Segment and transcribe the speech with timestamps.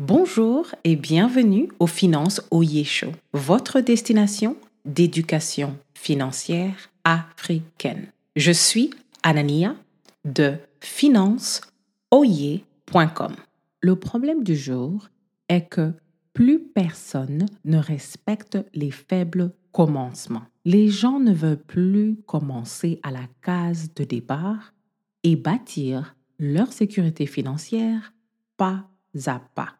[0.00, 8.08] Bonjour et bienvenue au Finance Oye Show, votre destination d'éducation financière africaine.
[8.34, 8.90] Je suis
[9.22, 9.76] Anania
[10.24, 13.36] de financeoye.com.
[13.82, 15.10] Le problème du jour
[15.48, 15.92] est que
[16.32, 20.42] plus personne ne respecte les faibles commencements.
[20.64, 24.74] Les gens ne veulent plus commencer à la case de départ
[25.22, 28.12] et bâtir leur sécurité financière
[28.56, 28.88] pas
[29.26, 29.76] à pas.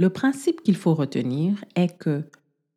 [0.00, 2.24] Le principe qu'il faut retenir est que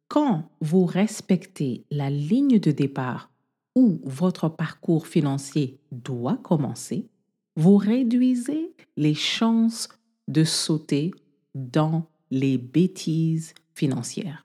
[0.09, 3.31] quand vous respectez la ligne de départ
[3.77, 7.07] où votre parcours financier doit commencer,
[7.55, 9.87] vous réduisez les chances
[10.27, 11.11] de sauter
[11.55, 14.43] dans les bêtises financières.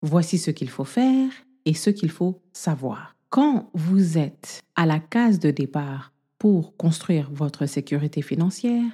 [0.00, 1.32] Voici ce qu'il faut faire
[1.64, 3.16] et ce qu'il faut savoir.
[3.28, 8.92] Quand vous êtes à la case de départ pour construire votre sécurité financière,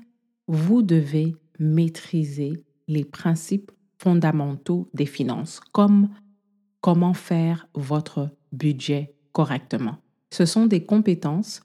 [0.48, 6.09] vous devez maîtriser les principes fondamentaux des finances, comme
[6.80, 9.98] comment faire votre budget correctement.
[10.30, 11.62] Ce sont des compétences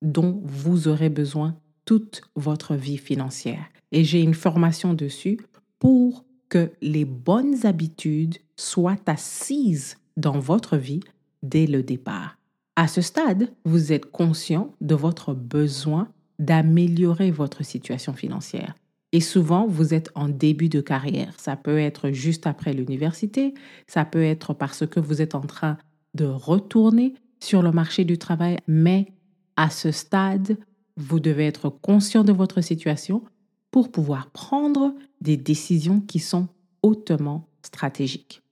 [0.00, 3.66] dont vous aurez besoin toute votre vie financière.
[3.92, 5.40] Et j'ai une formation dessus
[5.78, 11.00] pour que les bonnes habitudes soient assises dans votre vie
[11.42, 12.36] dès le départ.
[12.76, 16.08] À ce stade, vous êtes conscient de votre besoin
[16.38, 18.74] d'améliorer votre situation financière.
[19.12, 21.34] Et souvent, vous êtes en début de carrière.
[21.38, 23.54] Ça peut être juste après l'université,
[23.86, 25.78] ça peut être parce que vous êtes en train
[26.14, 29.12] de retourner sur le marché du travail, mais
[29.56, 30.58] à ce stade,
[30.96, 33.24] vous devez être conscient de votre situation
[33.70, 36.48] pour pouvoir prendre des décisions qui sont
[36.82, 38.42] hautement stratégiques.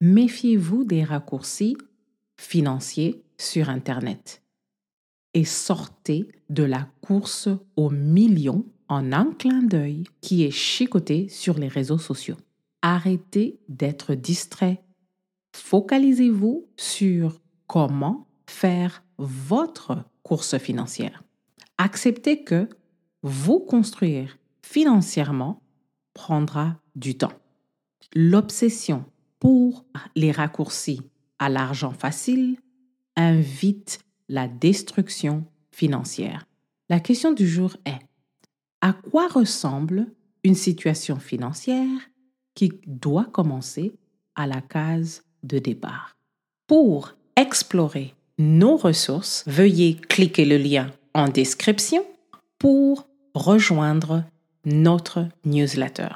[0.00, 1.76] Méfiez-vous des raccourcis
[2.36, 4.42] financiers sur Internet
[5.34, 11.58] et sortez de la course aux millions en un clin d'œil qui est chicoté sur
[11.58, 12.36] les réseaux sociaux.
[12.82, 14.82] Arrêtez d'être distrait.
[15.52, 21.22] Focalisez-vous sur comment faire votre course financière.
[21.78, 22.68] Acceptez que
[23.22, 25.62] vous construire financièrement
[26.14, 27.32] prendra du temps.
[28.14, 29.04] L'obsession
[29.38, 31.02] pour les raccourcis
[31.38, 32.58] à l'argent facile
[33.16, 33.98] invite
[34.28, 36.46] la destruction financière.
[36.88, 37.98] La question du jour est,
[38.80, 40.06] à quoi ressemble
[40.44, 42.00] une situation financière
[42.54, 43.94] qui doit commencer
[44.34, 46.16] à la case de départ?
[46.66, 52.04] Pour explorer nos ressources, veuillez cliquer le lien en description
[52.58, 54.24] pour rejoindre
[54.64, 56.08] notre newsletter.